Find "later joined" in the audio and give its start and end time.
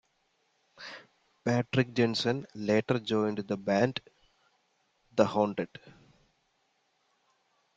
2.55-3.37